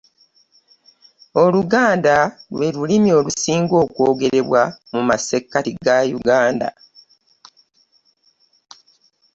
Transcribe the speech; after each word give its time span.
oluganda 1.43 2.15
lwe 2.55 2.67
lulimi 2.75 3.09
olusinga 3.19 3.75
okwogerebwa 3.83 4.61
mu 4.93 5.01
masekati 5.09 5.71
ga 5.83 5.97
uganda. 6.19 6.69